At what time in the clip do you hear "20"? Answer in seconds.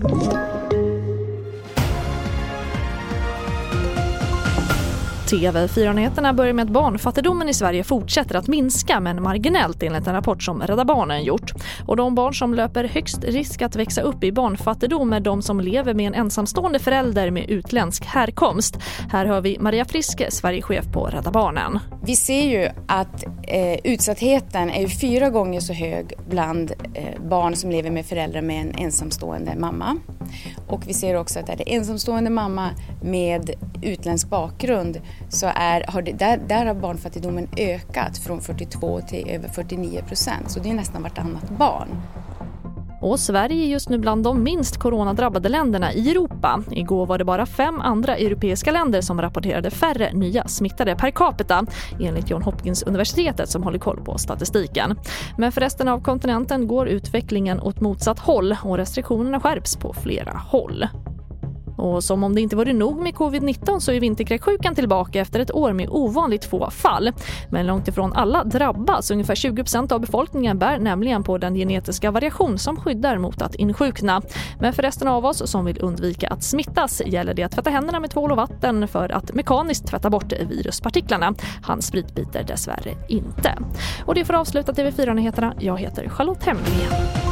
69.34-69.92